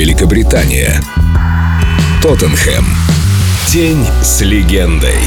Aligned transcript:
Великобритания. 0.00 1.02
Тоттенхэм. 2.22 2.86
День 3.68 4.02
с 4.22 4.40
легендой. 4.40 5.18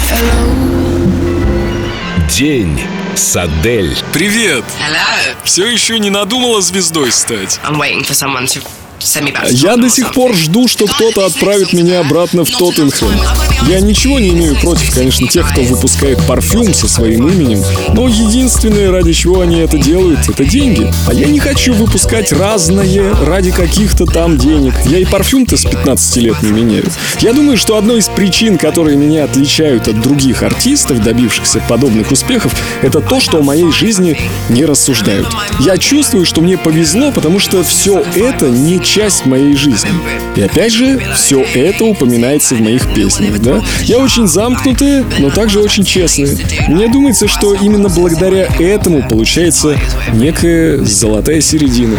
День 2.28 2.82
с 3.14 3.36
Адель. 3.36 3.96
Привет! 4.12 4.64
Hello. 4.80 5.36
Все 5.44 5.68
еще 5.68 6.00
не 6.00 6.10
надумала 6.10 6.60
звездой 6.64 7.12
стать. 7.12 7.60
I'm 7.64 7.78
waiting 7.78 8.02
for 8.02 8.16
someone 8.16 8.48
to 8.48 8.64
я 9.52 9.76
до 9.76 9.90
сих 9.90 10.14
пор 10.14 10.34
жду, 10.34 10.68
что 10.68 10.86
кто-то 10.86 11.26
отправит 11.26 11.74
меня 11.74 12.00
обратно 12.00 12.46
в 12.46 12.50
Тоттенхэм. 12.50 13.20
Я 13.68 13.80
ничего 13.80 14.20
не 14.20 14.30
имею 14.30 14.56
против, 14.60 14.94
конечно, 14.94 15.28
тех, 15.28 15.50
кто 15.52 15.62
выпускает 15.62 16.20
парфюм 16.26 16.74
со 16.74 16.88
своим 16.88 17.28
именем, 17.28 17.64
но 17.94 18.08
единственное, 18.08 18.92
ради 18.92 19.14
чего 19.14 19.42
они 19.42 19.60
это 19.60 19.78
делают, 19.78 20.28
это 20.30 20.46
деньги. 20.46 20.92
А 21.08 21.14
я 21.14 21.28
не 21.28 21.40
хочу 21.40 21.74
выпускать 21.74 22.32
разное 22.32 23.14
ради 23.26 23.52
каких-то 23.52 24.06
там 24.06 24.38
денег. 24.38 24.74
Я 24.86 25.00
и 25.00 25.06
парфюм-то 25.06 25.58
с 25.58 25.64
15 25.64 26.18
лет 26.18 26.42
не 26.42 26.52
меняю. 26.52 26.86
Я 27.20 27.34
думаю, 27.34 27.58
что 27.58 27.78
одной 27.78 28.00
из 28.00 28.08
причин, 28.08 28.58
которые 28.58 28.98
меня 28.98 29.26
отличают 29.26 29.88
от 29.88 30.02
других 30.02 30.44
артистов, 30.44 31.02
добившихся 31.02 31.62
подобных 31.68 32.12
успехов, 32.12 32.54
это 32.82 33.00
то, 33.02 33.20
что 33.20 33.40
о 33.40 33.44
моей 33.44 33.72
жизни 33.72 34.18
не 34.50 34.66
рассуждают. 34.66 35.28
Я 35.60 35.78
чувствую, 35.78 36.26
что 36.26 36.42
мне 36.42 36.58
повезло, 36.58 37.12
потому 37.12 37.40
что 37.40 37.64
все 37.64 38.04
это 38.16 38.50
не 38.50 38.82
часть 38.94 39.26
моей 39.26 39.56
жизни. 39.56 39.90
И 40.36 40.42
опять 40.42 40.72
же, 40.72 41.02
все 41.16 41.44
это 41.56 41.84
упоминается 41.84 42.54
в 42.54 42.62
моих 42.62 42.94
песнях, 42.94 43.40
да? 43.40 43.60
Я 43.82 43.98
очень 43.98 44.28
замкнутый, 44.28 45.04
но 45.18 45.32
также 45.32 45.60
очень 45.62 45.84
честный. 45.84 46.38
Мне 46.68 46.88
думается, 46.88 47.28
что 47.28 47.56
именно 47.56 47.90
благодаря 47.90 48.48
этому 48.60 49.08
получается 49.08 49.80
некая 50.14 50.78
золотая 50.84 51.42
середина. 51.42 51.98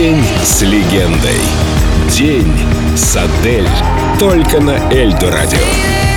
День 0.00 0.22
с 0.44 0.62
легендой. 0.62 1.40
День 2.08 2.54
с 2.94 3.16
Адель. 3.16 3.66
Только 4.20 4.60
на 4.60 4.76
Эльдо 4.92 5.28
радио. 5.28 6.07